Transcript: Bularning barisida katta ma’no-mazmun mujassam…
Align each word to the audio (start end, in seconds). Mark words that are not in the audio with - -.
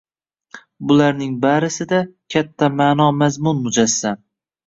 Bularning 0.91 1.33
barisida 1.43 1.99
katta 2.35 2.71
ma’no-mazmun 2.79 3.63
mujassam… 3.67 4.19